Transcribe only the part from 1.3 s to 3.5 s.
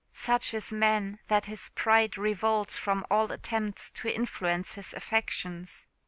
his pride revolts from all